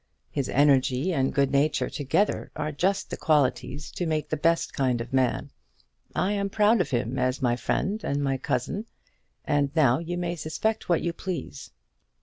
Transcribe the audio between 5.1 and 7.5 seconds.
man. I am proud of him as